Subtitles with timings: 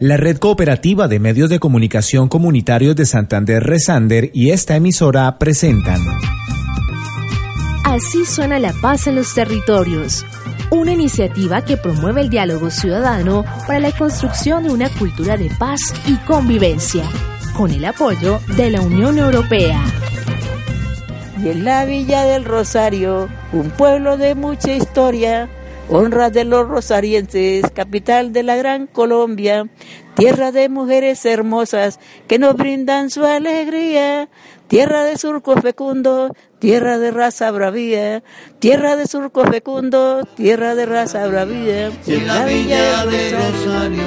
[0.00, 6.00] La Red Cooperativa de Medios de Comunicación Comunitarios de Santander Resander y esta emisora presentan
[7.84, 10.24] Así suena la paz en los territorios,
[10.70, 15.80] una iniciativa que promueve el diálogo ciudadano para la construcción de una cultura de paz
[16.06, 17.04] y convivencia,
[17.54, 19.84] con el apoyo de la Unión Europea.
[21.44, 25.50] Y en la Villa del Rosario, un pueblo de mucha historia,
[25.90, 29.68] honra de los rosarienses, capital de la gran Colombia,
[30.14, 34.28] tierra de mujeres hermosas que nos brindan su alegría,
[34.68, 38.22] tierra de surco fecundo, tierra de raza bravía,
[38.60, 41.90] tierra de surco fecundo, tierra de raza bravía.
[42.06, 44.04] En la villa de Rosario,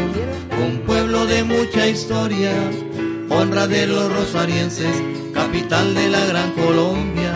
[0.66, 2.52] un pueblo de mucha historia,
[3.30, 5.04] honra de los rosarienses,
[5.34, 7.33] capital de la gran Colombia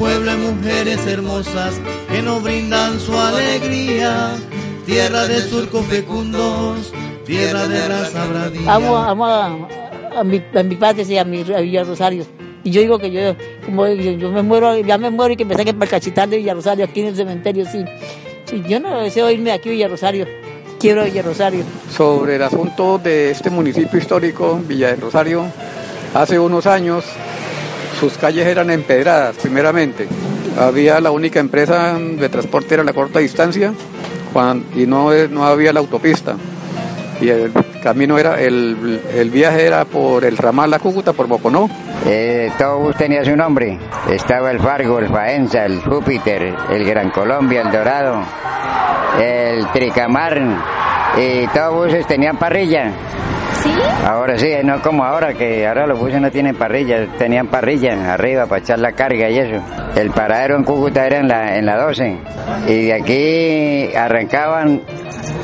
[0.00, 1.78] pueblo de mujeres hermosas
[2.10, 4.34] que nos brindan su alegría.
[4.86, 6.90] Tierra de surcos fecundos,
[7.26, 8.74] tierra de raza bravía.
[8.74, 9.58] Amo, amo a,
[10.16, 12.24] a, mi, a mi padre y a mi a Villa Rosario.
[12.64, 15.44] Y yo digo que yo, como yo, yo, me muero, ya me muero y que
[15.44, 17.84] me saquen para el cachital de Villa Rosario aquí en el cementerio, sí.
[18.46, 20.26] sí yo no deseo irme aquí a Villa Rosario.
[20.80, 21.62] Quiero Villa Rosario.
[21.94, 25.44] Sobre el asunto de este municipio histórico, Villa de Rosario,
[26.14, 27.04] hace unos años
[28.00, 30.08] sus calles eran empedradas, primeramente.
[30.58, 33.72] Había la única empresa de transporte era la corta distancia
[34.74, 36.34] y no, no había la autopista.
[37.20, 41.68] Y el camino era, el, el viaje era por el ramal La Cúcuta, por Boconó.
[42.06, 43.78] Eh, todo bus tenía su nombre.
[44.08, 48.22] Estaba el Fargo, el Faenza, el Júpiter, el Gran Colombia, el Dorado,
[49.20, 50.40] el Tricamar.
[51.18, 52.90] Y todos buses tenían parrilla.
[53.62, 53.70] ¿Sí?
[54.06, 58.46] Ahora sí, no como ahora, que ahora los buses no tienen parrilla, tenían parrilla arriba
[58.46, 59.62] para echar la carga y eso.
[59.96, 62.18] El paradero en Cúcuta era en la, en la 12
[62.68, 64.82] y de aquí arrancaban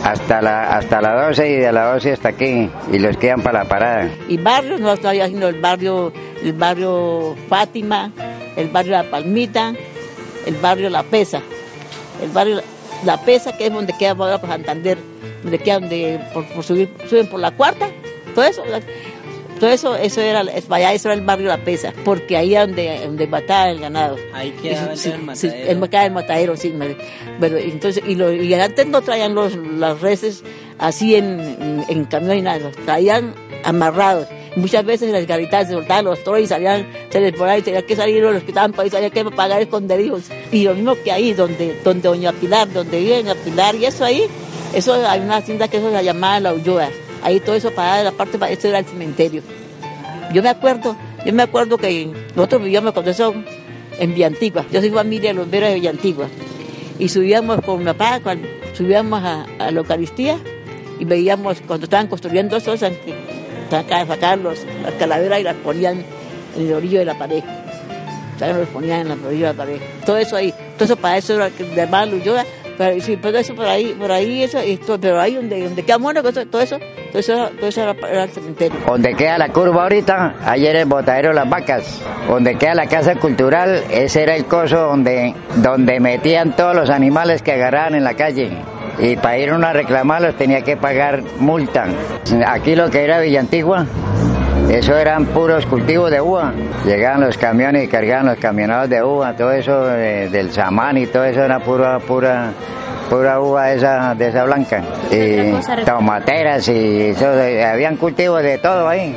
[0.03, 3.65] hasta la hasta la 12 y de la 12 hasta aquí y los quedan para
[3.65, 4.09] la parada.
[4.29, 8.11] Y barrios, no estoy haciendo el barrio, el barrio Fátima,
[8.57, 9.75] el barrio La Palmita,
[10.47, 11.43] el barrio La Pesa,
[12.23, 12.63] el barrio
[13.05, 14.97] La Pesa que es donde queda ahora por Santander,
[15.43, 17.89] donde queda donde por, por subir, suben por la cuarta
[18.37, 18.63] todo eso,
[19.59, 23.01] todo eso, eso era, allá eso era el barrio La Pesa, porque ahí era donde,
[23.03, 24.17] donde mataba el ganado.
[24.35, 25.37] Ahí quedaba sí, el matadero.
[25.37, 25.69] Sí, el,
[26.05, 26.75] el matadero, sí.
[27.41, 30.45] Pero, entonces, y, lo, y antes no traían los, las reses
[30.79, 34.29] así en, en, en camión y nada, traían amarrados.
[34.57, 37.81] Muchas veces las garitas se soltaban los toros y salían, se les por ahí, tenía
[37.81, 40.25] que salir los que estaban por ahí, había que pagar esconderijos.
[40.53, 44.05] Y lo mismo que ahí, donde, donde Doña Pilar, donde vive Doña Pilar, y eso
[44.05, 44.25] ahí,
[44.75, 46.91] eso hay una hacienda que eso se llamaba La Ulloa
[47.27, 49.43] ahí todo eso para la parte, esto era el cementerio.
[50.33, 53.35] Yo me acuerdo, yo me acuerdo que nosotros vivíamos cuando eso
[53.99, 56.29] en Villantigua, yo soy familia de los veros de Villantigua,
[57.01, 60.39] y subíamos con mi papá, cuando subíamos a, a, la Eucaristía
[61.01, 66.05] y veíamos cuando estaban construyendo eso, sacaban los, las calaveras y las ponían
[66.57, 67.43] en el orillo de la pared.
[68.39, 69.81] Los ponían en el orillo de la pared.
[70.05, 72.45] Todo eso ahí, todo eso para eso era de hermano Ulloa,
[72.77, 75.97] pero sí, pero eso por ahí, por ahí, eso, esto, pero ahí donde, donde queda
[75.97, 76.79] bueno, todo eso, todo eso,
[77.59, 78.79] todo eso era, era, el cementerio.
[78.87, 82.03] Donde queda la curva ahorita, ayer el botadero Las Vacas.
[82.29, 87.43] Donde queda la casa cultural, ese era el coso donde, donde metían todos los animales
[87.43, 88.51] que agarraban en la calle.
[88.99, 91.87] Y para ir uno a reclamarlos tenía que pagar multa.
[92.47, 93.87] Aquí lo que era Villa Antigua,
[94.69, 96.53] eso eran puros cultivos de uva.
[96.85, 101.07] Llegaban los camiones y cargaban los camionados de uva, todo eso eh, del samán y
[101.07, 102.53] todo eso era pura, pura,
[103.09, 104.83] pura uva de esa, de esa blanca.
[105.11, 109.15] Y tomateras y eso, habían cultivos de todo ahí.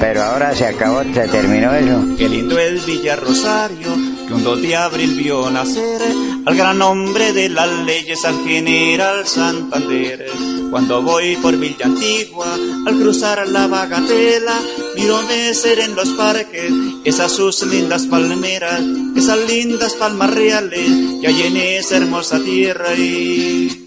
[0.00, 2.00] Pero ahora se acabó, se terminó eso.
[2.16, 3.88] Qué lindo es Villa Rosario,
[4.26, 6.00] que un 2 de abril vio nacer
[6.46, 10.26] al gran hombre de las leyes, al general Santander.
[10.72, 12.46] Cuando voy por Villa Antigua,
[12.86, 14.58] al cruzar la bagatela,
[14.96, 16.72] miro mecer en los parques
[17.04, 18.80] esas sus lindas palmeras,
[19.14, 20.90] esas lindas palmas reales
[21.20, 23.86] que hay en esa hermosa tierra y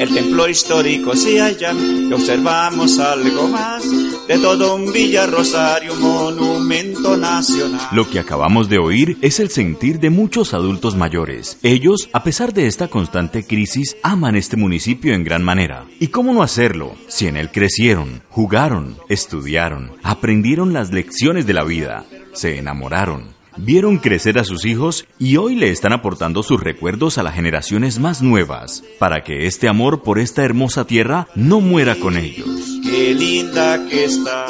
[0.00, 3.82] el templo histórico se halla y observamos algo más
[4.28, 7.88] de todo un Villa Rosario, monumento nacional.
[7.92, 11.58] Lo que acabamos de oír es el sentir de muchos adultos mayores.
[11.62, 15.84] Ellos, a pesar de esta constante crisis, aman este municipio en gran manera.
[15.98, 16.94] ¿Y cómo no hacerlo?
[17.08, 22.04] Si en él crecieron, jugaron, estudiaron, aprendieron las lecciones de la vida,
[22.34, 27.22] se enamoraron vieron crecer a sus hijos y hoy le están aportando sus recuerdos a
[27.22, 32.16] las generaciones más nuevas, para que este amor por esta hermosa tierra no muera con
[32.16, 32.48] ellos.
[32.82, 34.46] Qué linda que está,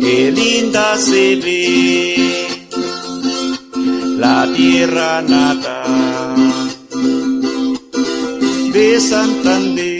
[0.00, 2.46] qué linda se ve
[4.18, 6.72] la tierra natal
[8.72, 9.92] de Santander.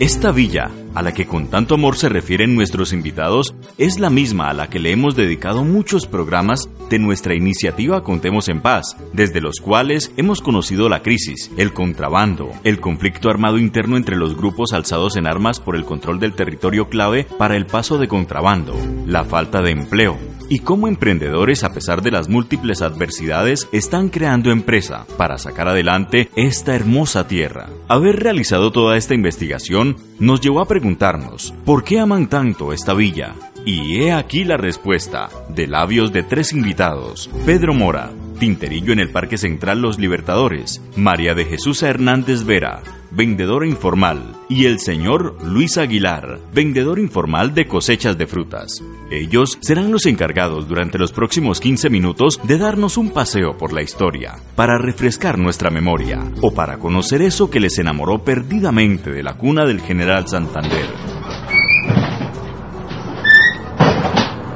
[0.00, 4.48] Esta villa, a la que con tanto amor se refieren nuestros invitados, es la misma
[4.48, 9.40] a la que le hemos dedicado muchos programas de nuestra iniciativa Contemos en Paz, desde
[9.40, 14.72] los cuales hemos conocido la crisis, el contrabando, el conflicto armado interno entre los grupos
[14.72, 18.74] alzados en armas por el control del territorio clave para el paso de contrabando,
[19.06, 20.18] la falta de empleo,
[20.48, 26.30] y cómo emprendedores, a pesar de las múltiples adversidades, están creando empresa para sacar adelante
[26.36, 27.68] esta hermosa tierra.
[27.88, 33.34] Haber realizado toda esta investigación nos llevó a preguntarnos, ¿por qué aman tanto esta villa?
[33.64, 39.10] Y he aquí la respuesta, de labios de tres invitados, Pedro Mora, Tinterillo en el
[39.10, 45.76] Parque Central Los Libertadores, María de Jesús Hernández Vera, vendedora informal, y el señor Luis
[45.76, 48.82] Aguilar, vendedor informal de cosechas de frutas.
[49.10, 53.82] Ellos serán los encargados durante los próximos 15 minutos de darnos un paseo por la
[53.82, 59.34] historia, para refrescar nuestra memoria, o para conocer eso que les enamoró perdidamente de la
[59.34, 60.86] cuna del general Santander.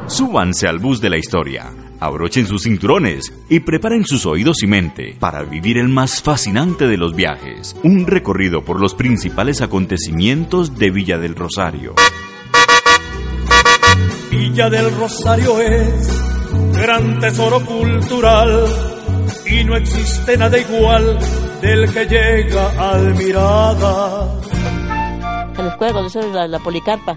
[0.06, 1.72] Súbanse al bus de la historia
[2.04, 6.96] abrochen sus cinturones y preparen sus oídos y mente para vivir el más fascinante de
[6.96, 11.94] los viajes, un recorrido por los principales acontecimientos de Villa del Rosario.
[14.30, 16.22] Villa del Rosario es
[16.72, 18.66] gran tesoro cultural
[19.46, 21.18] y no existe nada igual
[21.60, 24.40] del que llega admirada.
[25.56, 27.16] En la escuela, cuando la, la policarpa,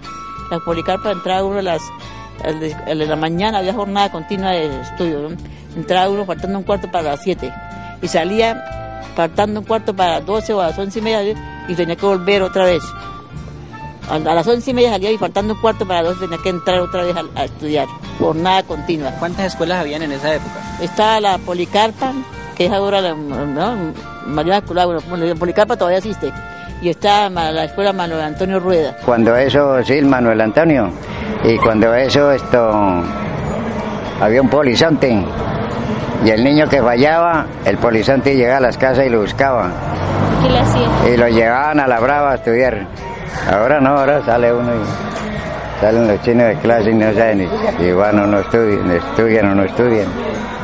[0.52, 1.82] la policarpa entraba uno de las
[2.44, 5.30] el de, la mañana había jornada continua de estudio.
[5.76, 7.52] Entraba uno faltando un cuarto para las 7
[8.02, 11.36] y salía faltando un cuarto para las 12 o a las 11 y media
[11.68, 12.84] y tenía que volver otra vez.
[14.10, 16.50] A, las 11 y media salía y faltando un cuarto para las 12 tenía que
[16.50, 17.88] entrar otra vez a, estudiar.
[18.20, 19.12] Jornada continua.
[19.20, 20.78] ¿Cuántas escuelas habían en esa época?
[20.82, 22.14] Estaba la Policarpa,
[22.56, 23.94] que es ahora la ¿no?
[24.28, 26.32] María bueno, la Policarpa todavía existe
[26.82, 28.96] y está la escuela Manuel Antonio Rueda.
[29.06, 30.92] Cuando eso, sí, Manuel Antonio,
[31.44, 33.04] y cuando eso, esto,
[34.22, 35.24] había un polizonte,
[36.24, 39.70] y el niño que fallaba, el polizonte llegaba a las casas y lo buscaba.
[40.42, 41.14] ¿Qué le hacía?
[41.14, 42.88] Y lo llevaban a la brava a estudiar.
[43.52, 47.50] Ahora no, ahora sale uno y salen los chinos de clase y no saben,
[47.80, 50.08] y, bueno, no estudian, estudian o no estudian.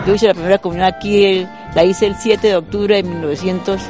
[0.07, 3.81] Yo hice la primera comunión aquí, la hice el 7 de octubre de 1900.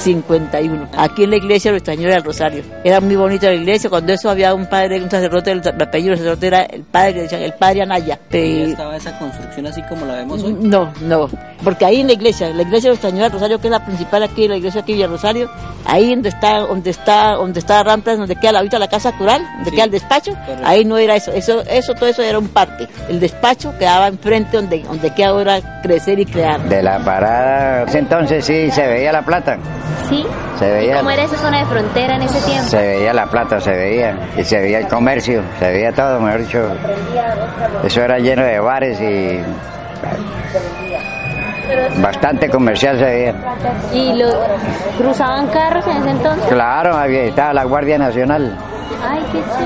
[0.00, 2.62] 51, aquí en la iglesia de Nuestra Señora del Rosario.
[2.82, 6.18] Era muy bonita la iglesia, cuando eso había un padre, un sacerdote, el apellido del
[6.18, 8.18] sacerdote era el padre, el padre Anaya.
[8.30, 10.56] ¿Estaba esa construcción así como la vemos hoy?
[10.60, 11.28] No, no,
[11.62, 13.84] porque ahí en la iglesia, la iglesia de Nuestra Señora del Rosario, que es la
[13.84, 15.50] principal aquí, la iglesia aquí de Rosario,
[15.84, 19.70] ahí donde está, donde está, donde está Ramplas, donde queda la, la casa cural, donde
[19.70, 20.32] queda el despacho,
[20.64, 22.88] ahí no era eso, eso, eso, todo eso era un parque.
[23.08, 26.60] El despacho quedaba enfrente donde, donde queda ahora crecer y crear.
[26.68, 29.58] De la parada, entonces sí se veía la plata.
[30.08, 30.26] Sí.
[30.58, 32.68] Se veía, ¿Cómo era esa zona de frontera en ese tiempo?
[32.68, 34.18] Se veía la plata, se veía.
[34.36, 36.68] Y se veía el comercio, se veía todo, mejor dicho.
[37.84, 39.40] Eso era lleno de bares y.
[42.00, 43.34] Bastante comercial se veía.
[43.92, 44.26] ¿Y lo,
[44.98, 46.46] cruzaban carros en ese entonces?
[46.48, 48.56] Claro, había, estaba la Guardia Nacional.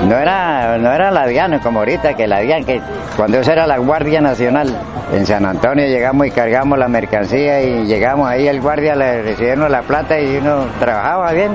[0.07, 2.81] No era, no era la DIAN como ahorita, que la DIAN, que
[3.15, 4.75] cuando eso era la Guardia Nacional.
[5.13, 9.71] En San Antonio llegamos y cargamos la mercancía y llegamos ahí, el guardia le recibieron
[9.71, 11.51] la plata y uno trabajaba bien.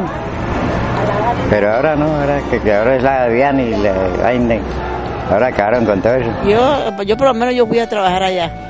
[1.48, 3.92] Pero ahora no, ahora que, ahora es la DIAN y la
[5.30, 6.30] Ahora acabaron con todo eso.
[6.44, 8.69] Yo, yo por lo menos yo fui a trabajar allá.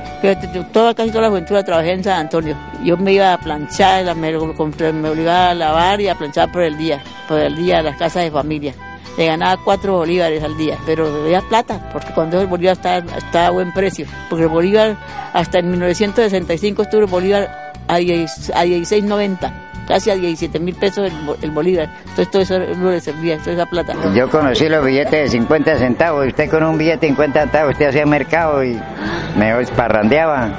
[0.71, 2.55] Toda, casi toda la aventura trabajé en San Antonio.
[2.83, 6.77] Yo me iba a planchar, me, me obligaba a lavar y a planchar por el
[6.77, 8.73] día, por el día a las casas de familia
[9.17, 13.49] le ganaba cuatro bolívares al día, pero veía plata, porque cuando el bolívar estaba, a
[13.49, 14.97] buen precio, porque el bolívar
[15.33, 21.89] hasta en 1965 estuvo el bolívar a, 16.90 casi a 17 mil pesos el, bolívar.
[21.99, 23.93] Entonces todo eso no le servía, toda esa plata.
[24.15, 27.89] Yo conocí los billetes de 50 centavos, usted con un billete de 50 centavos, usted
[27.89, 28.79] hacía mercado y
[29.35, 30.49] me parrandeaba.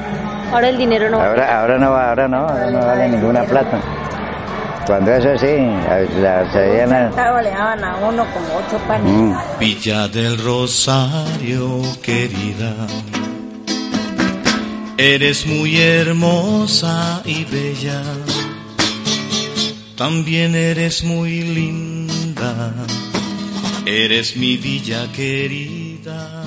[0.52, 3.80] Ahora el dinero no ahora, ahora no ahora no, ahora no vale ninguna plata.
[4.86, 5.46] Cuando eso sí,
[6.20, 9.10] la, se le daban a uno como ocho panes.
[9.10, 9.34] Mm.
[9.58, 12.74] Villa del Rosario, querida.
[14.98, 18.02] Eres muy hermosa y bella.
[19.96, 22.74] También eres muy linda.
[23.84, 26.44] Eres mi villa querida.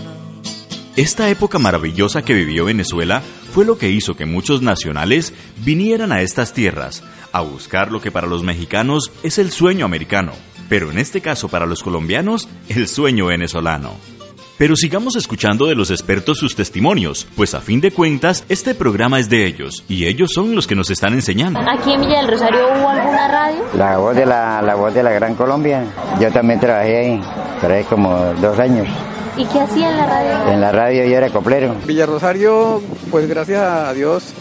[0.95, 3.21] Esta época maravillosa que vivió Venezuela
[3.53, 8.11] fue lo que hizo que muchos nacionales vinieran a estas tierras a buscar lo que
[8.11, 10.31] para los mexicanos es el sueño americano,
[10.69, 14.14] pero en este caso para los colombianos, el sueño venezolano.
[14.57, 19.19] Pero sigamos escuchando de los expertos sus testimonios, pues a fin de cuentas este programa
[19.19, 21.59] es de ellos y ellos son los que nos están enseñando.
[21.59, 23.65] ¿Aquí en Villa del Rosario hubo alguna radio?
[23.77, 25.83] La voz de la, la voz de la Gran Colombia.
[26.21, 27.21] Yo también trabajé ahí,
[27.59, 28.87] trabajé como dos años.
[29.35, 30.53] ¿Y qué hacía en la radio?
[30.53, 31.75] En la radio yo era coplero.
[31.85, 32.81] Villa Rosario,
[33.11, 34.33] pues gracias a Dios,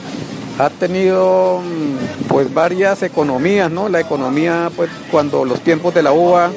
[0.61, 3.89] ha tenido mm, pues varias economías, ¿no?
[3.89, 6.53] La economía, pues cuando los tiempos de la uva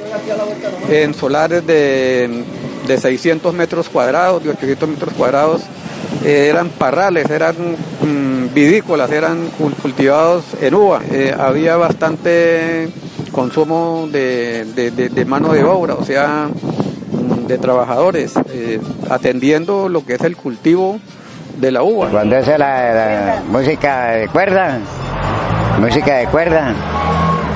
[0.89, 2.43] en solares de,
[2.87, 5.61] de 600 metros cuadrados, de 800 metros cuadrados,
[6.23, 7.55] eh, eran parrales, eran
[8.01, 11.01] mm, vidícolas, eran cul- cultivados en uva.
[11.11, 12.89] Eh, había bastante
[13.31, 18.79] consumo de, de- mano de obra, o sea, mm, de trabajadores, eh,
[19.09, 20.99] atendiendo lo que es el cultivo
[21.59, 22.09] de la uva.
[22.09, 24.79] Cuando es la, la música de cuerda,
[25.79, 26.73] música de cuerda,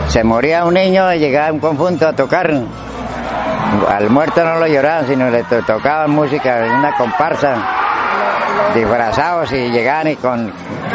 [0.09, 2.61] se moría un niño y llegaba un conjunto a tocar.
[3.87, 7.55] Al muerto no lo lloraban, sino le to- tocaban música, una comparsa,
[8.75, 10.51] disfrazados y llegaban y con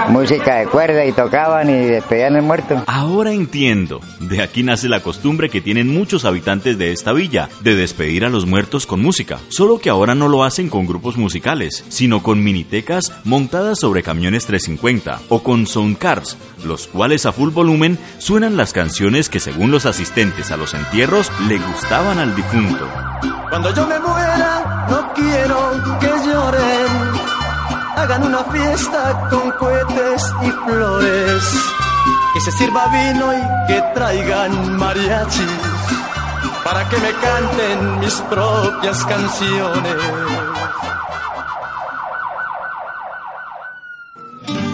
[0.09, 2.83] música de cuerda y tocaban y despedían al muerto.
[2.87, 4.01] Ahora entiendo.
[4.21, 8.29] De aquí nace la costumbre que tienen muchos habitantes de esta villa de despedir a
[8.29, 9.39] los muertos con música.
[9.49, 14.47] Solo que ahora no lo hacen con grupos musicales, sino con minitecas montadas sobre camiones
[14.47, 19.87] 350 o con soundcars, los cuales a full volumen suenan las canciones que según los
[19.87, 22.87] asistentes a los entierros le gustaban al difunto.
[23.49, 26.16] Cuando yo me muera, no quiero que.
[28.07, 31.43] Hagan una fiesta con cohetes y flores.
[32.35, 35.51] Que se sirva vino y que traigan mariachis.
[36.63, 39.95] Para que me canten mis propias canciones.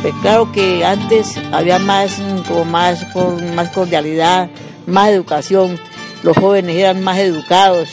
[0.02, 2.12] Pues claro que antes había más,
[2.46, 4.50] como más, cor- más cordialidad,
[4.86, 5.78] más educación.
[6.22, 7.88] Los jóvenes eran más educados,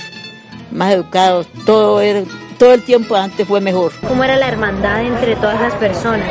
[0.72, 1.48] más educados.
[1.65, 2.24] Todo era,
[2.59, 3.91] todo el tiempo antes fue mejor.
[4.07, 6.27] ¿Cómo era la hermandad entre todas las personas?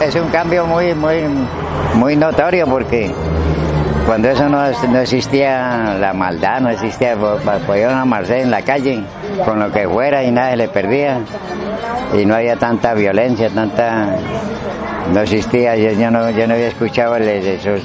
[0.00, 1.22] Es un cambio muy, muy,
[1.94, 3.12] muy notorio porque
[4.06, 9.04] cuando eso no, no existía la maldad, no existía, po- podían amarse en la calle
[9.44, 11.20] con lo que fuera y nadie le perdía.
[12.18, 14.16] Y no había tanta violencia, tanta...
[15.12, 17.80] No existía, yo, yo no, yo no había escuchado el, esos,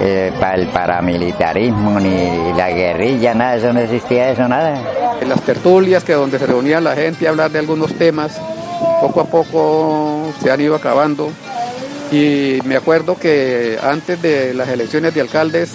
[0.00, 4.78] eh, pa- el paramilitarismo ni la guerrilla, nada, eso no existía, eso nada.
[5.20, 8.38] En las tertulias, que donde se reunía la gente a hablar de algunos temas,
[9.00, 11.30] poco a poco se han ido acabando.
[12.12, 15.72] Y me acuerdo que antes de las elecciones de alcaldes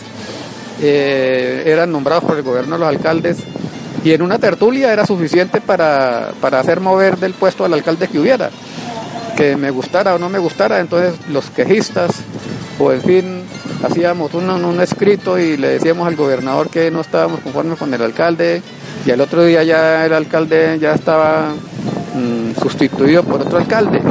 [0.82, 3.38] eh, eran nombrados por el gobierno los alcaldes
[4.04, 8.18] y en una tertulia era suficiente para, para hacer mover del puesto al alcalde que
[8.18, 8.50] hubiera,
[9.36, 10.80] que me gustara o no me gustara.
[10.80, 12.12] Entonces los quejistas,
[12.80, 13.41] o en fin,
[13.84, 18.02] hacíamos un, un escrito y le decíamos al gobernador que no estábamos conformes con el
[18.02, 18.62] alcalde
[19.06, 21.54] y al otro día ya el alcalde ya estaba
[22.16, 24.02] mm, sustituido por otro alcalde.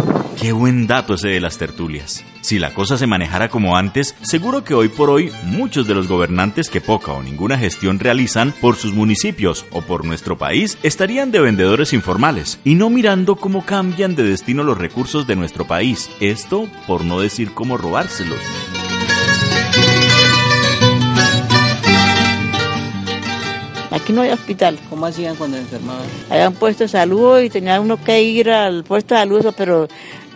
[0.41, 2.25] Qué buen dato ese de las tertulias.
[2.41, 6.09] Si la cosa se manejara como antes, seguro que hoy por hoy muchos de los
[6.09, 11.31] gobernantes que poca o ninguna gestión realizan por sus municipios o por nuestro país estarían
[11.31, 16.11] de vendedores informales y no mirando cómo cambian de destino los recursos de nuestro país.
[16.21, 18.41] Esto por no decir cómo robárselos.
[23.91, 24.79] Aquí no hay hospital.
[24.89, 26.07] ¿Cómo hacían cuando enfermaban?
[26.29, 29.89] Habían puesto de salud y tenía uno que ir al puesto de salud, pero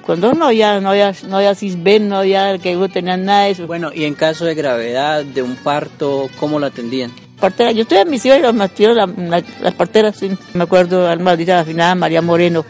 [0.05, 3.51] cuando no había, no había, no había cisben, no había que uno tenía nada de
[3.53, 3.67] eso.
[3.67, 7.13] Bueno, y en caso de gravedad, de un parto, ¿cómo lo atendían?
[7.41, 10.31] Partera, yo estoy en mis hijos y los la- la- las parteras, sí.
[10.55, 12.65] Me acuerdo, alma maldita la finada María Moreno,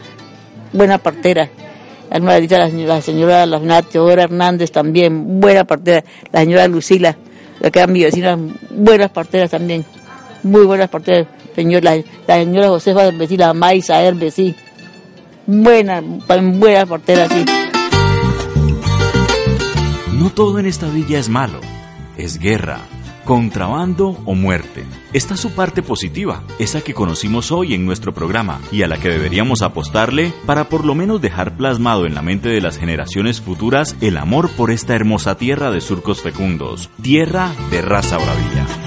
[0.71, 1.49] buena partera.
[2.11, 6.03] Alma maldita la señora, la señora, la finada Teodora Hernández también, buena partera.
[6.31, 7.17] La señora Lucila,
[7.59, 8.37] la que eran mi vecina,
[8.69, 9.83] buenas parteras también.
[10.45, 11.27] Muy buenas parteras.
[11.55, 11.95] Señor, la,
[12.27, 14.53] la señora Josefa la mamá Isabel Besí.
[15.47, 17.45] Buena, buenas parteras, sí.
[20.13, 21.59] No todo en esta villa es malo.
[22.15, 22.77] Es guerra,
[23.23, 24.83] contrabando o muerte.
[25.13, 29.09] Está su parte positiva, esa que conocimos hoy en nuestro programa y a la que
[29.09, 33.95] deberíamos apostarle para por lo menos dejar plasmado en la mente de las generaciones futuras
[33.99, 38.84] el amor por esta hermosa tierra de surcos fecundos, tierra de raza bravía.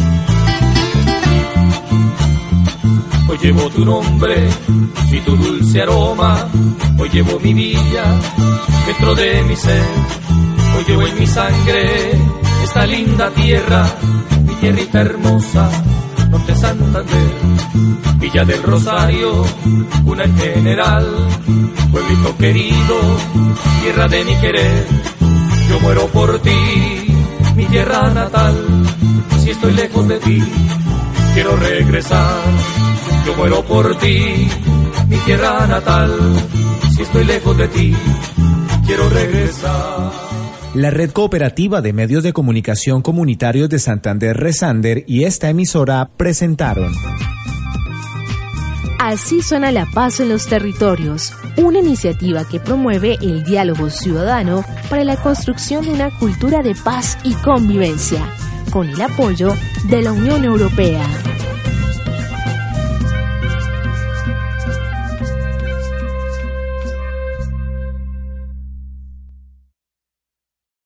[3.29, 4.49] Hoy llevo tu nombre
[5.13, 6.49] y tu dulce aroma.
[6.99, 8.05] Hoy llevo mi villa
[8.87, 9.85] dentro de mi ser.
[10.77, 12.11] Hoy llevo en mi sangre
[12.65, 13.87] esta linda tierra,
[14.47, 15.71] mi tierrita hermosa,
[16.31, 17.33] norte Santander.
[18.19, 19.45] Villa del Rosario,
[20.07, 21.07] una en general,
[21.93, 22.97] pueblito querido,
[23.83, 24.87] tierra de mi querer.
[25.69, 27.15] Yo muero por ti,
[27.55, 28.57] mi tierra natal.
[29.43, 30.43] Si estoy lejos de ti,
[31.35, 32.88] quiero regresar.
[33.29, 34.49] Yo muero por ti,
[35.07, 36.11] mi tierra natal.
[36.97, 37.95] Si estoy lejos de ti,
[38.87, 40.11] quiero regresar.
[40.73, 46.91] La Red Cooperativa de Medios de Comunicación Comunitarios de Santander Resander y esta emisora presentaron.
[48.99, 55.05] Así suena la paz en los territorios, una iniciativa que promueve el diálogo ciudadano para
[55.05, 58.27] la construcción de una cultura de paz y convivencia,
[58.73, 59.53] con el apoyo
[59.91, 61.05] de la Unión Europea.